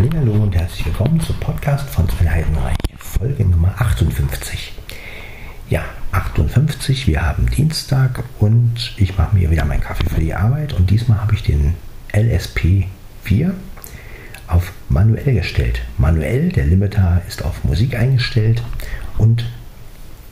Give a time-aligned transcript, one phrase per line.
[0.00, 4.72] Hallo und herzlich willkommen zum Podcast von Sven Heidenreich, Folge Nummer 58.
[5.70, 5.82] Ja,
[6.12, 10.88] 58, wir haben Dienstag und ich mache mir wieder meinen Kaffee für die Arbeit und
[10.88, 11.74] diesmal habe ich den
[12.12, 12.86] LSP
[13.24, 13.52] 4
[14.46, 15.82] auf manuell gestellt.
[15.96, 18.62] Manuell, der Limiter ist auf Musik eingestellt
[19.18, 19.46] und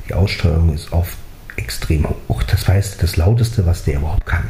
[0.08, 1.16] die Aussteuerung ist auf
[1.56, 2.44] extrem hoch.
[2.44, 4.48] Das heißt, das lauteste, was der überhaupt kann.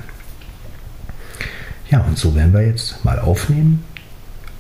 [1.88, 3.82] Ja, und so werden wir jetzt mal aufnehmen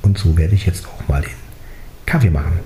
[0.06, 1.30] und so werde ich jetzt auch mal den
[2.06, 2.60] Kaffee machen.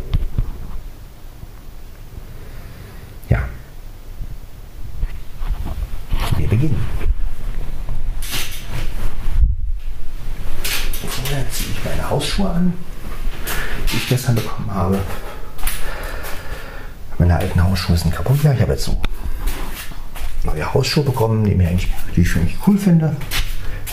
[3.31, 3.43] Ja.
[6.37, 6.81] Wir beginnen.
[11.03, 12.75] Vorher ziehe ich meine Hausschuhe an,
[13.91, 14.99] die ich gestern bekommen habe.
[17.19, 18.43] Meine alten Hausschuhe sind kaputt.
[18.43, 19.01] Ja, ich habe jetzt so
[20.45, 23.17] neue Hausschuhe bekommen, die, mir eigentlich, die ich eigentlich cool finde.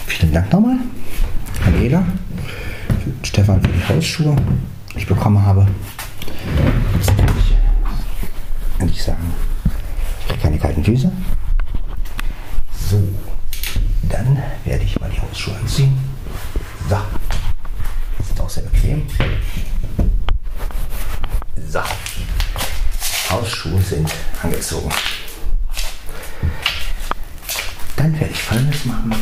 [0.05, 0.77] Vielen Dank nochmal
[1.65, 2.05] an Eda.
[3.23, 4.35] Stefan für die Hausschuhe,
[4.93, 5.67] die ich bekommen habe.
[6.95, 7.55] Jetzt kann ich
[8.79, 9.33] endlich sagen,
[10.21, 11.11] ich kriege keine kalten Füße.
[12.89, 13.01] So,
[14.09, 15.97] dann werde ich mal die Hausschuhe anziehen.
[16.89, 16.97] So,
[18.19, 19.05] ist auch sehr bequem.
[21.69, 21.81] So,
[23.29, 24.09] Hausschuhe sind
[24.41, 24.89] angezogen.
[27.97, 29.15] Dann werde ich folgendes machen.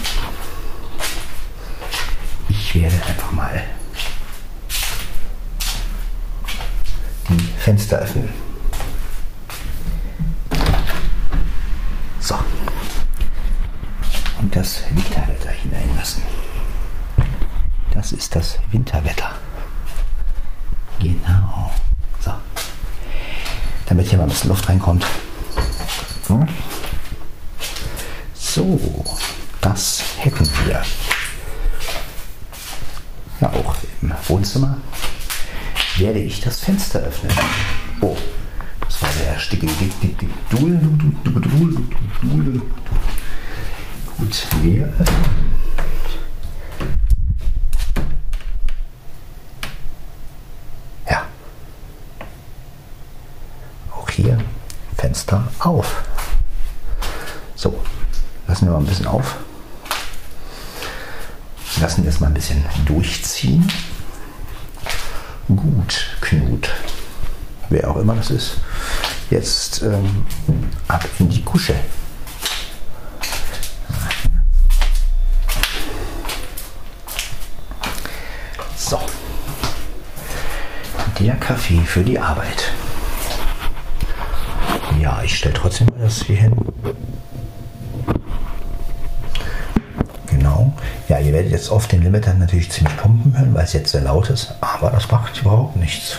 [2.76, 3.64] Werde einfach mal
[7.30, 8.28] die Fenster öffnen.
[12.20, 12.38] So.
[14.42, 16.22] Und das Winterwetter hineinlassen.
[17.94, 19.32] Das ist das Winterwetter.
[21.00, 21.72] Genau.
[22.20, 22.34] So.
[23.86, 25.06] Damit hier mal ein bisschen Luft reinkommt.
[28.34, 28.86] So,
[29.62, 30.84] das hätten wir.
[33.42, 34.78] Ja, auch im Wohnzimmer
[35.98, 37.32] werde ich das Fenster öffnen.
[38.02, 38.18] Oh,
[38.82, 39.68] das war der sticke
[40.50, 40.80] Dul.
[44.18, 45.26] Gut, wir öffnen.
[51.10, 51.26] Ja.
[53.92, 54.38] Auch hier
[54.98, 56.04] Fenster auf.
[57.56, 57.80] So,
[58.48, 59.38] lassen wir mal ein bisschen auf.
[61.80, 63.66] Lassen wir es mal ein bisschen durchziehen.
[65.48, 66.70] Gut, Knut,
[67.70, 68.58] wer auch immer das ist,
[69.30, 70.26] jetzt ähm,
[70.88, 71.76] ab in die Kusche.
[78.76, 79.00] So,
[81.20, 82.72] der Kaffee für die Arbeit.
[85.00, 86.56] Ja, ich stelle trotzdem mal das hier hin.
[91.08, 94.02] Ja, ihr werdet jetzt oft den Limiter natürlich ziemlich pumpen hören, weil es jetzt sehr
[94.02, 96.18] laut ist, aber das macht überhaupt nichts.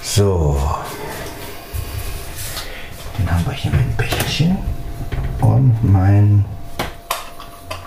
[0.00, 0.60] So.
[3.18, 4.58] Dann haben wir hier mein Becherchen
[5.40, 6.44] und mein.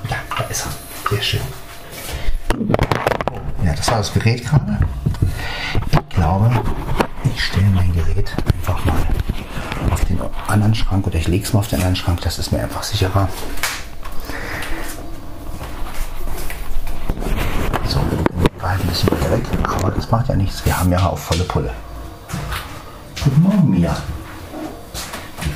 [0.09, 1.09] Ja, da ist er.
[1.09, 1.41] Sehr schön.
[3.63, 4.78] Ja, das war das Gerät gerade.
[5.90, 6.51] Ich glaube,
[7.34, 9.06] ich stelle mein Gerät einfach mal
[9.90, 12.19] auf den anderen Schrank oder ich lege es mal auf den anderen Schrank.
[12.22, 13.29] Das ist mir einfach sicherer.
[18.79, 20.66] ein bisschen weiter weg, aber das macht ja nichts.
[20.66, 21.74] Wir haben ja auf volle Pulle.
[23.24, 23.96] Guten Morgen, Mia.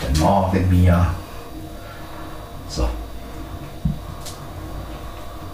[0.02, 1.14] Guten Morgen, Mia.
[2.68, 2.90] So.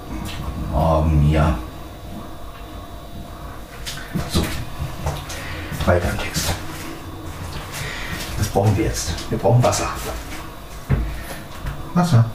[0.10, 1.58] Guten Morgen, Mia.
[4.32, 4.44] So.
[5.86, 6.50] Weiter im Text.
[8.38, 9.14] Was brauchen wir jetzt?
[9.30, 9.88] Wir brauchen Wasser.
[11.94, 12.26] Wasser.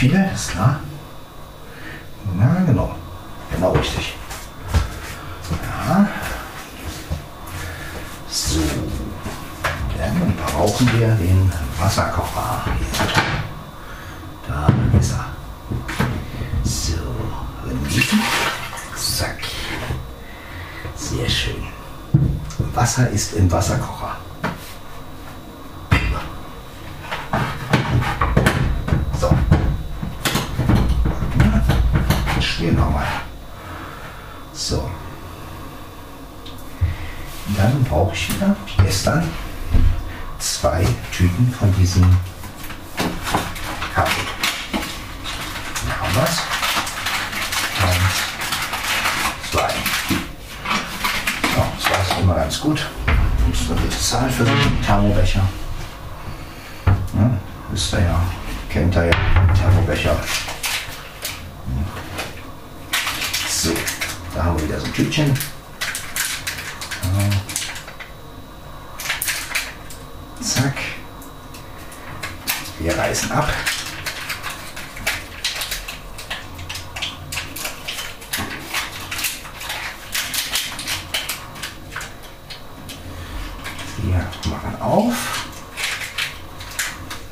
[0.00, 0.80] Viele, ist klar.
[2.34, 2.94] Na genau,
[3.52, 4.16] genau richtig.
[5.50, 6.08] Ja.
[8.30, 8.60] So,
[9.98, 12.64] dann brauchen wir den Wasserkocher.
[14.48, 14.68] Da
[14.98, 15.26] ist er.
[16.64, 16.94] So,
[17.68, 19.40] und Zack.
[20.96, 21.62] Sehr schön.
[22.72, 24.16] Wasser ist im Wasserkocher.
[32.60, 33.06] stehen nochmal.
[34.52, 34.90] So.
[38.10, 39.30] Brauche ich wieder, wie gestern,
[40.40, 42.02] zwei Tüten von diesem
[43.94, 44.26] Kaffee.
[45.86, 46.42] Dann haben wir es.
[47.86, 49.72] Und zwei.
[51.56, 52.84] Ja, das war immer ganz gut.
[53.48, 55.48] Das ist eine gute Zahl für so einen Thermobecher.
[56.86, 57.30] Ja.
[57.70, 58.20] Wisst ihr ja,
[58.68, 59.12] kennt ihr ja,
[59.54, 60.16] Thermobecher.
[63.48, 63.72] So,
[64.34, 65.38] da haben wir wieder so ein Tütchen.
[70.40, 70.74] Zack.
[72.78, 73.48] Wir reißen ab.
[83.98, 84.16] Wir
[84.50, 85.14] machen auf.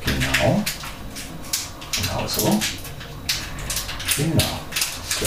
[0.05, 0.63] Genau.
[1.95, 2.59] Genau so.
[4.17, 4.59] Genau.
[5.19, 5.25] So.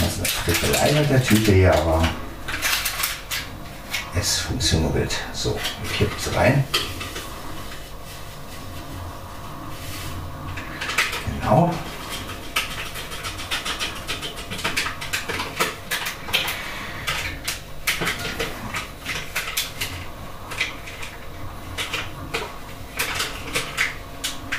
[0.00, 2.08] Das ist eine Frickelei mit der Tüte hier, aber
[4.14, 5.12] es funktioniert.
[5.32, 6.64] So, ich kippe rein.
[11.40, 11.72] Genau.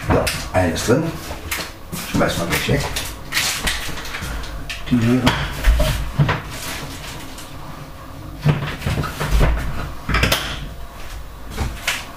[0.08, 1.04] So, eine ist drin.
[2.12, 2.82] Schmeiß mal gleich weg.
[4.90, 5.26] Die leere.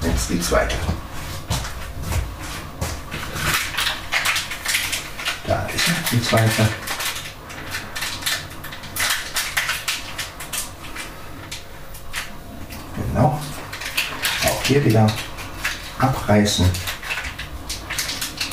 [0.00, 0.74] Jetzt die zweite.
[5.46, 6.69] Da ist die zweite.
[12.96, 13.38] Genau.
[14.44, 15.06] Auch hier wieder
[15.98, 16.91] abreißen.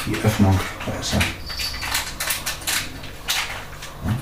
[0.09, 1.19] Die Öffnung, da ist er.
[4.06, 4.15] Ja,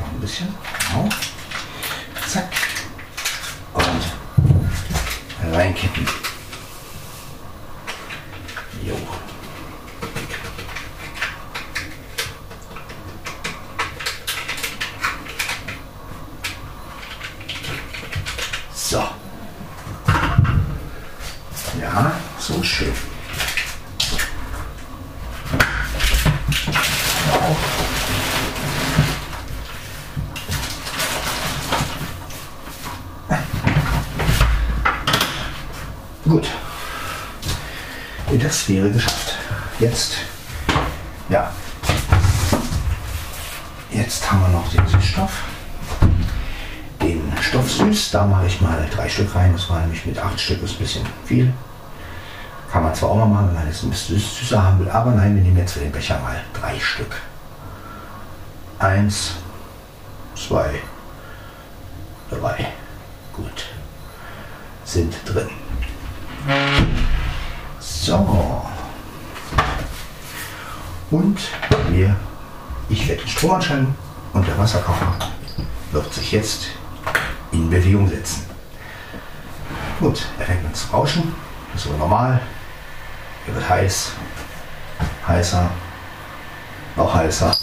[0.00, 0.48] Noch ein bisschen.
[0.88, 1.08] Genau.
[2.26, 2.52] Zack.
[3.74, 6.08] Und reinkippen.
[8.82, 8.96] Jo.
[18.74, 19.04] So.
[21.80, 22.92] Ja, so schön.
[36.36, 36.48] Gut.
[38.42, 39.36] Das wäre geschafft.
[39.78, 40.16] Jetzt,
[41.30, 41.50] ja.
[43.90, 45.30] Jetzt haben wir noch den Süßstoff.
[47.00, 49.54] Den Stoff süß, da mache ich mal drei Stück rein.
[49.54, 51.54] Das war nämlich mit acht Stück ist ein bisschen viel.
[52.70, 54.90] Kann man zwar auch mal machen, wenn man es ein bisschen süß- süßer haben will,
[54.90, 57.16] aber nein, wir nehmen jetzt für den Becher mal drei Stück.
[58.78, 59.36] Eins,
[60.34, 60.82] zwei,
[62.28, 62.66] drei.
[63.32, 63.64] Gut.
[64.84, 65.48] Sind drin.
[68.06, 68.62] So.
[71.10, 71.38] Und
[71.88, 72.14] wir,
[72.88, 73.96] ich werde den Strom anschalten
[74.32, 75.12] und der Wasserkocher
[75.90, 76.68] wird sich jetzt
[77.50, 78.44] in Bewegung setzen.
[79.98, 81.34] Gut, er fängt an zu rauschen.
[81.72, 82.40] Das ist aber normal.
[83.48, 84.12] Er wird heiß,
[85.26, 85.68] heißer,
[86.94, 87.56] noch heißer.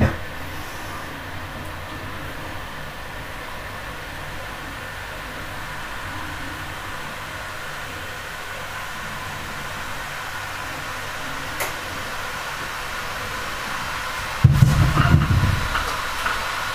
[0.00, 0.06] Ja.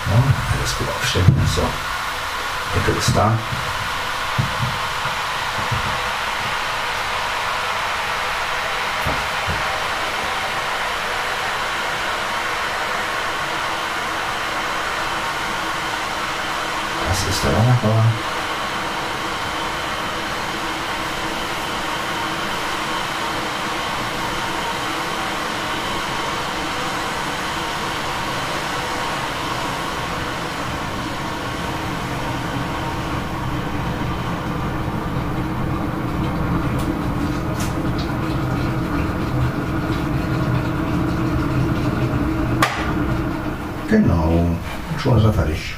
[0.06, 0.19] Ja,
[0.59, 1.25] alles gut aufstellen.
[1.56, 1.62] So,
[2.75, 3.31] Deckel ist da.
[17.07, 18.03] Das ist der Wanderbauer.
[43.93, 44.57] Genau, und
[45.00, 45.75] schon ist er fertig.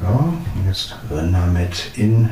[0.00, 2.28] Ja, und jetzt rennen wir mit in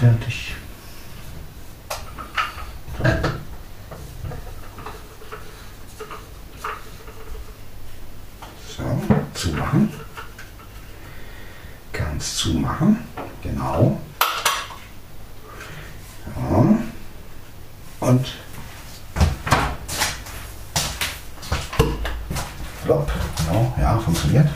[0.00, 0.54] fertig.
[8.74, 9.02] So,
[9.34, 9.92] zumachen.
[11.92, 12.96] Ganz zumachen.
[13.42, 14.00] Genau.
[16.34, 16.78] Ja.
[18.08, 18.26] Und
[22.82, 23.12] Flop.
[23.52, 24.48] Ja, ja, funktioniert.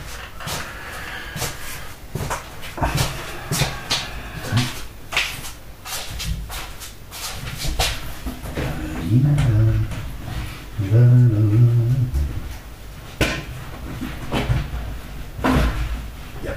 [16.43, 16.53] Ja,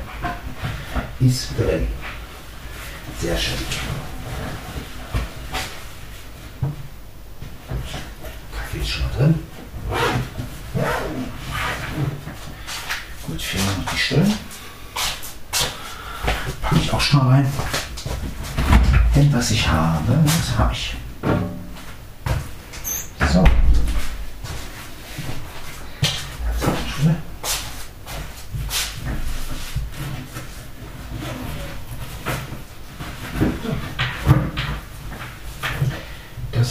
[1.19, 1.87] ist drin.
[3.19, 3.57] Sehr schön.
[8.55, 9.39] Kaffee ist schon mal drin.
[13.27, 14.33] Gut, fehlen noch die Stellen.
[16.61, 17.53] Packe ich auch schon mal rein.
[19.15, 20.95] Denn was ich habe, das habe ich.
[23.33, 23.43] So.
[26.87, 27.15] Schule.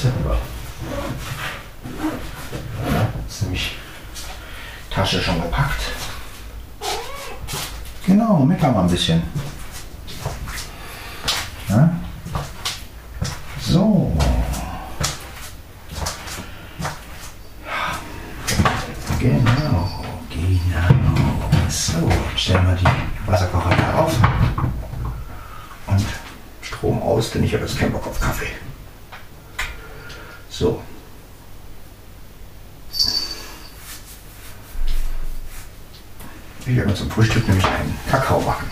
[0.04, 0.12] Wir.
[2.92, 3.76] Ja, ist nämlich
[4.90, 5.80] Tasche schon gepackt.
[8.04, 9.22] Genau, meckern wir ein bisschen.
[11.68, 11.90] Ja?
[13.60, 14.12] So.
[19.18, 21.68] Genau, genau.
[21.70, 24.14] So, stellen wir die Wasserkocher da auf.
[25.86, 26.04] Und
[26.60, 28.50] Strom aus, denn ich habe jetzt keinen Bock auf Kaffee.
[30.58, 30.80] So.
[36.64, 38.66] Ich werde mir zum Frühstück nämlich einen Kakao machen.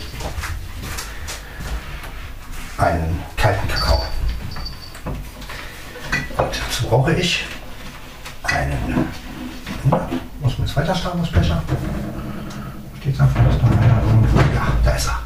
[2.77, 4.05] Einen kalten Kakao.
[5.07, 5.17] Und
[6.37, 7.47] dazu brauche ich
[8.43, 9.09] einen.
[10.43, 11.63] Muss man jetzt weiter starten, das Becher?
[13.01, 14.03] Steht da vielleicht noch einer?
[14.55, 15.21] Ja, da ist er.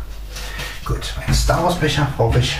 [0.85, 2.57] Gut, einen Star Wars Becher brauche ich.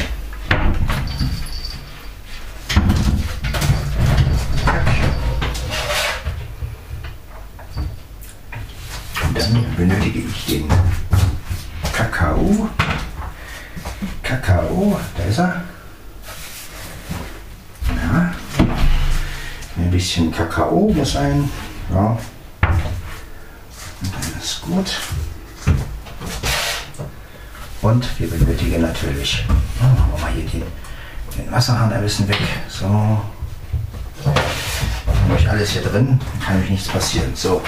[9.23, 10.69] Und dann benötige ich den
[11.93, 12.69] Kakao.
[14.23, 15.63] Kakao, da ist er.
[17.89, 18.35] Ja.
[19.77, 21.51] Ein bisschen Kakao muss sein.
[21.91, 22.19] Ja.
[24.01, 25.01] Und dann ist gut.
[27.81, 29.47] Und wir benötigen natürlich,
[29.81, 30.63] machen wir mal hier den,
[31.37, 32.39] den Wasserhahn ein bisschen weg.
[32.69, 32.87] So.
[35.29, 37.31] Habe ich alles hier drin, kann nämlich nichts passieren.
[37.35, 37.63] So.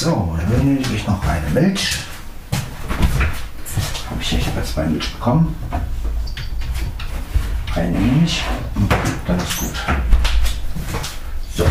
[0.00, 1.98] So, dann benötige ich noch eine Milch.
[4.08, 5.54] Habe ich, habe jetzt zwei Milch bekommen.
[7.74, 8.42] Eine Milch
[8.76, 8.90] und
[9.26, 9.74] dann ist gut.
[11.54, 11.64] So.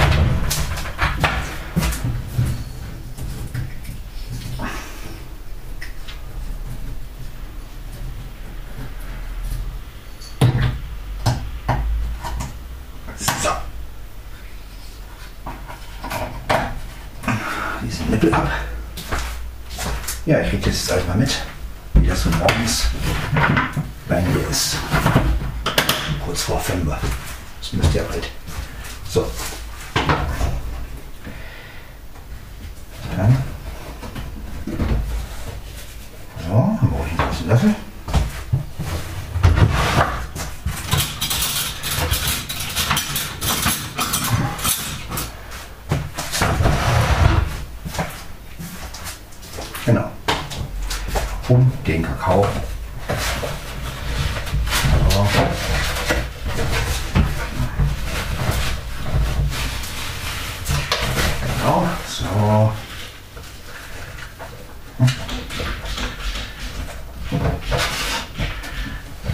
[13.41, 13.50] So.
[17.81, 18.51] Diesen Nippel ab.
[20.25, 21.38] Ja, ich kriege jetzt einfach mit,
[21.93, 22.88] wie das so morgens
[24.09, 24.75] bei mir ist.
[26.25, 26.97] Kurz vor 5 Uhr.
[27.61, 28.29] Das müsste ja bald.
[29.09, 29.25] So.
[33.15, 33.38] Dann.
[36.45, 37.75] So, dann brauche ich einen großen Löffel.
[49.89, 50.12] Genau.
[51.48, 52.46] Um den Kakao.
[55.10, 55.27] So.
[61.41, 62.72] Genau, so.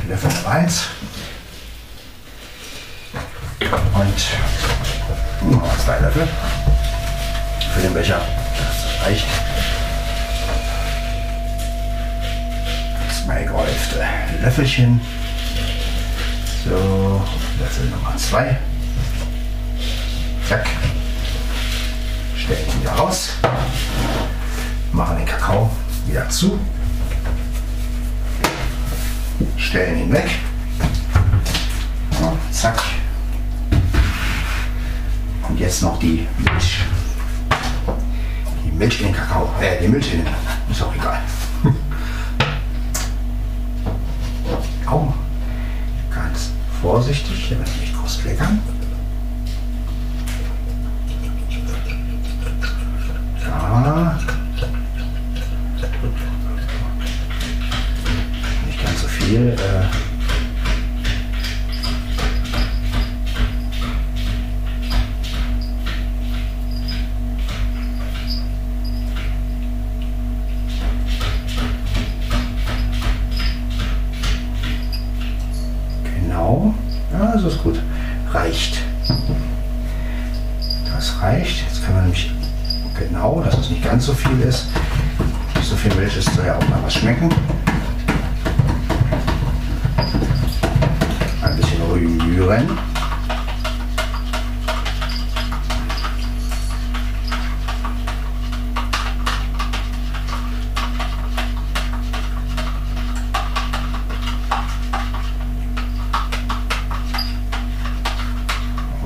[0.08, 0.84] Löffel Nummer 1.
[3.60, 6.26] Und nochmal zwei Löffel
[7.74, 8.22] für den Becher.
[8.58, 9.28] Das reicht.
[13.26, 14.06] Zwei gehäufte
[14.86, 15.02] Löffelchen.
[16.64, 17.22] So,
[17.60, 18.58] Löffel Nummer 2.
[20.48, 20.68] Zack.
[22.36, 23.32] Stellen wieder raus.
[24.92, 25.70] Machen den Kakao
[26.08, 26.60] wieder zu.
[29.58, 30.30] Stellen ihn weg.
[32.22, 32.82] Ja, zack.
[35.50, 36.80] Und jetzt noch die Milch.
[38.64, 39.50] Die Milch in den Kakao.
[39.60, 40.34] Äh, die Milch in den.
[40.70, 41.22] Ist auch egal.
[44.88, 45.14] Au.
[46.14, 46.52] Ganz
[46.82, 48.60] vorsichtig, damit nicht groß kleckern.
[53.44, 54.20] Ja.
[58.66, 59.50] Nicht ganz so viel.
[59.50, 60.05] Äh,
[84.28, 84.68] viel ist.
[85.62, 87.30] So viel Milch ist, soll ja auch mal was schmecken.
[91.42, 92.78] Ein bisschen rühren.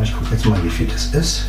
[0.02, 1.49] Ich gucke jetzt mal, wie viel das ist.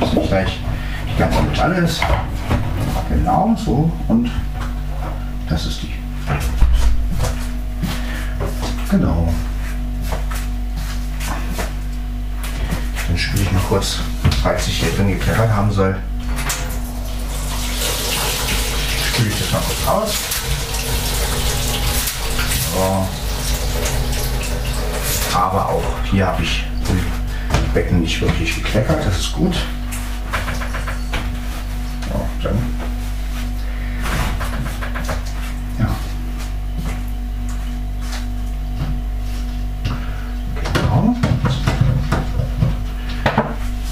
[0.00, 0.60] Dass nicht gleich
[1.12, 2.00] die ganze Milch alle ist.
[3.08, 3.90] Genau so.
[4.08, 4.30] Und
[5.48, 5.94] das ist die.
[8.90, 9.28] Genau.
[13.08, 13.98] Dann spüle ich mal kurz,
[14.42, 15.96] falls ich hier drin gekleckert haben soll.
[19.08, 20.14] Spüle ich das mal kurz aus.
[22.74, 23.08] So.
[25.36, 29.56] Aber auch hier habe ich im Becken nicht wirklich gekleckert, das ist gut.
[32.44, 32.58] Dann.
[35.78, 35.86] Ja.
[40.74, 41.16] Genau.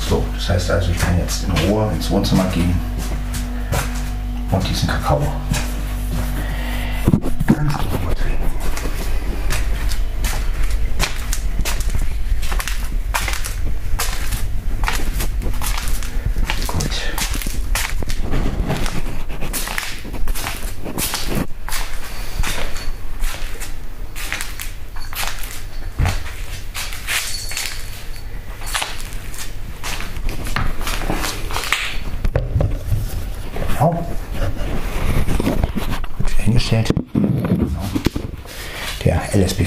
[0.06, 2.78] So, das heißt also, ich kann jetzt in Ruhe ins Wohnzimmer gehen
[4.50, 5.22] und diesen Kakao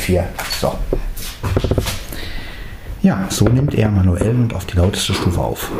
[0.06, 0.24] 4.
[0.62, 0.78] So.
[3.02, 5.72] Ja, so nimmt er manuell und auf die lauteste Stufe auf.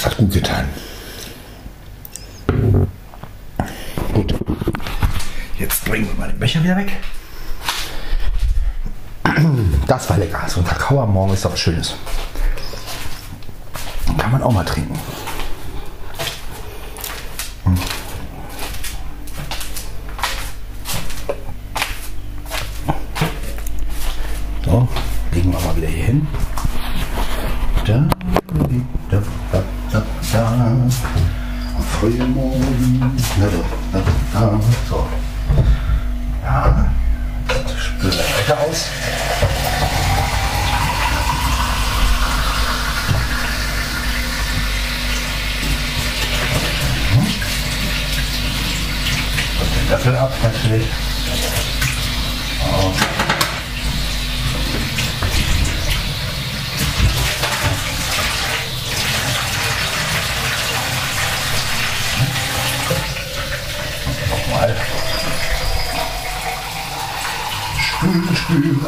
[0.00, 0.66] Das hat gut getan.
[4.14, 4.34] Gut.
[5.58, 6.90] Jetzt bringen wir mal den Becher wieder weg.
[9.86, 10.40] Das war lecker.
[10.48, 11.96] So ein Kakao am Morgen ist doch was Schönes.
[14.16, 14.98] Kann man auch mal trinken.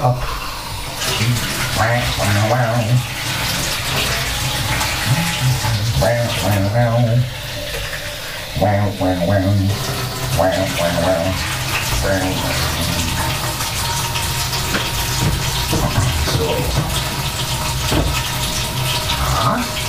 [0.03, 0.19] không
[1.79, 2.99] quay quay quay không
[6.01, 7.21] quay quay quay không
[8.61, 9.69] quay quay quay không
[10.39, 11.33] quay quay quay không
[12.03, 12.21] quay
[16.33, 16.49] So,
[19.19, 19.82] huh?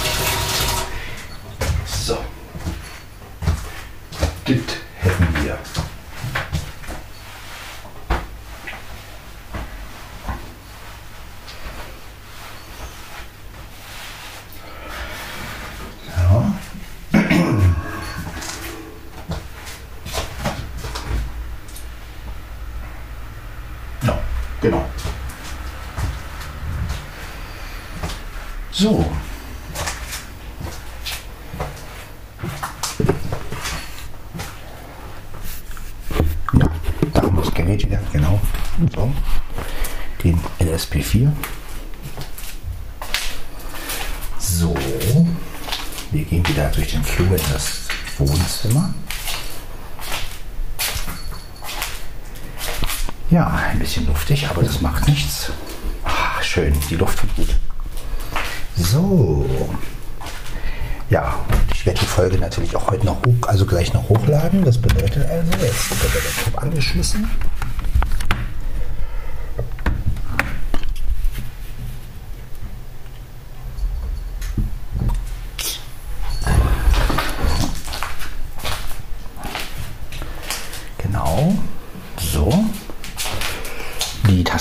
[24.63, 24.85] Genau.
[28.71, 29.05] So.
[36.53, 36.69] Ja,
[37.13, 38.39] da haben wir das Gerät wieder, genau.
[38.95, 39.11] So.
[40.23, 41.29] Den LSP4.
[44.39, 44.73] So.
[46.11, 47.81] Wir gehen wieder durch den Flur in das
[48.17, 48.93] Wohnzimmer.
[53.33, 55.51] Ja, ein bisschen luftig, aber das macht nichts.
[56.03, 57.49] Ach, schön, die Luft tut gut.
[58.77, 59.49] So.
[61.09, 61.39] Ja,
[61.73, 64.63] ich werde die Folge natürlich auch heute noch hoch, also gleich noch hochladen.
[64.63, 67.27] Das bedeutet also, jetzt wird der Laptop angeschmissen.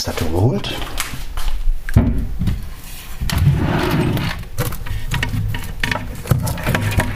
[0.02, 0.74] Tastatur geholt.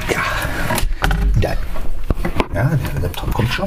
[0.08, 0.22] Ja,
[1.34, 1.56] der,
[2.54, 3.66] ja, der Laptop kommt schon.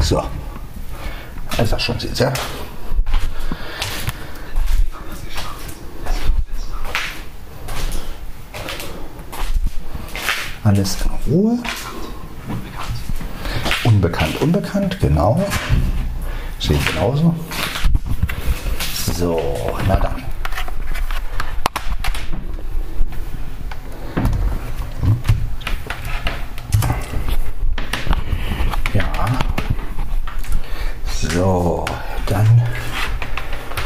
[0.00, 0.22] So,
[1.62, 2.34] ist das schon sehr.
[10.78, 11.58] Alles in Ruhe.
[13.82, 15.44] Unbekannt, unbekannt, genau.
[16.60, 17.34] Sehe ich genauso.
[19.12, 19.40] So,
[19.88, 20.22] na dann.
[28.94, 29.12] Ja.
[31.20, 31.84] So,
[32.26, 32.62] dann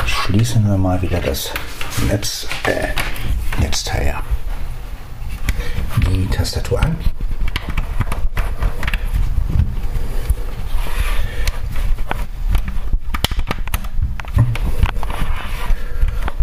[0.04, 1.52] schließen wir mal wieder das
[2.06, 2.88] Netz, äh,
[3.62, 4.24] Netzteil ab
[6.12, 6.96] die Tastatur an.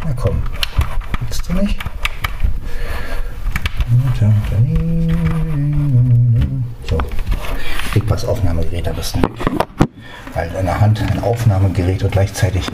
[0.04, 0.42] Na komm,
[1.22, 1.80] willst du nicht?
[6.90, 6.98] So,
[7.94, 9.22] leg das Aufnahmegerät am besten.
[10.34, 12.66] Weil in der Hand ein Aufnahmegerät und gleichzeitig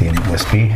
[0.00, 0.72] den USB,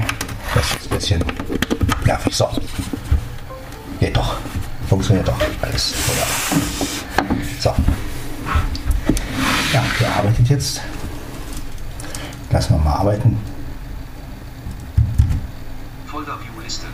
[5.15, 5.95] funktioniert doch alles.
[6.09, 6.27] Oder?
[7.61, 7.75] So.
[9.73, 10.81] Ja, der arbeitet jetzt.
[12.51, 13.37] Lassen wir mal arbeiten.
[16.07, 16.87] Folder View-Liste.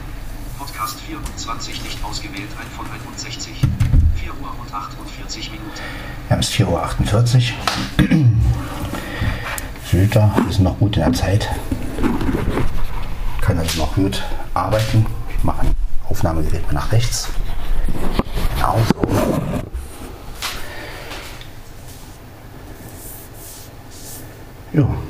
[0.58, 3.52] Podcast 24 nicht ausgewählt, ein von 61.
[4.16, 5.70] 4 Uhr und 48 Minuten.
[6.28, 7.54] Wir haben es 4 Uhr 48.
[9.84, 11.48] Filter ist noch gut in der Zeit.
[13.40, 14.22] Kann also noch gut
[14.54, 15.06] arbeiten.
[15.42, 15.74] Machen
[16.08, 17.28] Aufnahmegerät mal nach rechts
[18.62, 18.92] auf.
[24.72, 25.09] Ja.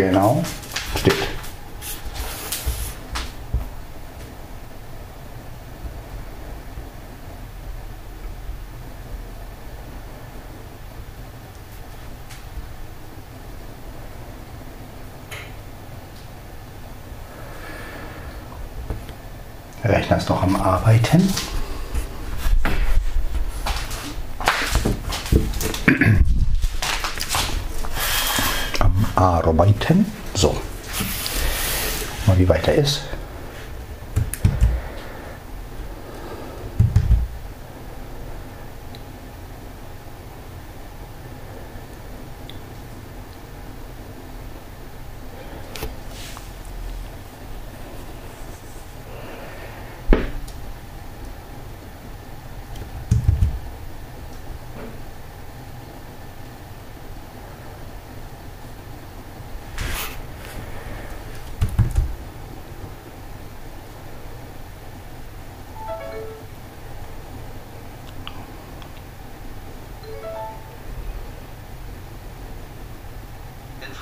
[0.00, 0.42] Genau.
[19.84, 21.28] Der Rechner ist noch am Arbeiten.
[28.78, 30.06] Am Arbeiten.
[30.34, 30.56] So.
[32.26, 33.02] Mal wie weit er ist.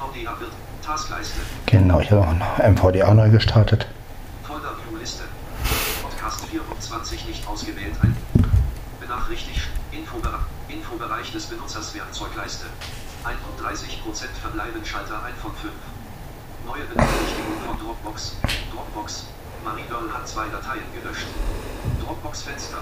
[0.08, 0.52] NVDA wird
[0.84, 1.40] Taskleiste.
[1.66, 3.86] Genau, ich habe auch noch MVDA neu gestartet.
[4.42, 5.24] Folder View Liste.
[6.02, 8.16] Podcast 24 nicht ausgewählt ein.
[9.00, 9.68] Benachrichtigt.
[9.92, 12.66] Infobere Infobereich des Benutzers Werkzeugleiste.
[13.24, 13.30] 31%
[14.40, 15.72] verbleiben Schalter 1 von 5.
[16.66, 18.36] Neue Benachrichtigung von Dropbox.
[18.72, 19.26] Dropbox.
[19.64, 21.26] Marigirl hat zwei Dateien gelöscht.
[22.02, 22.78] Dropbox Fenster.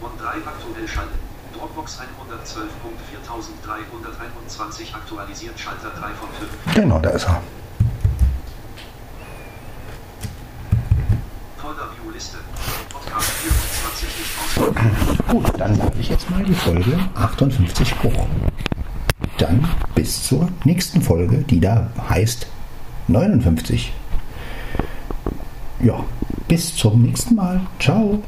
[0.00, 1.29] OneDrive aktuell schalten.
[1.60, 6.28] Dropbox 112.4321 aktualisiert Schalter 3 von
[6.64, 6.74] 5.
[6.74, 7.42] Genau, da ist er.
[11.58, 12.38] Folder View Liste.
[12.88, 14.30] Podcast 24 nicht.
[15.28, 18.26] Gut, dann lade ich jetzt mal die Folge 58 hoch.
[19.36, 22.46] Dann bis zur nächsten Folge, die da heißt
[23.08, 23.92] 59.
[25.80, 26.02] Ja,
[26.48, 27.60] bis zum nächsten Mal.
[27.78, 28.22] Ciao.